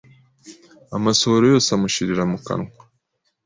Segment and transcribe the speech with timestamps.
[0.97, 2.71] amasohoro yose amushirira mu kannwa